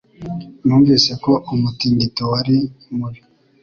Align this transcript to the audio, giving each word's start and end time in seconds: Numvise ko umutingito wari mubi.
Numvise 0.65 1.11
ko 1.23 1.31
umutingito 1.53 2.23
wari 2.31 2.57
mubi. 2.97 3.21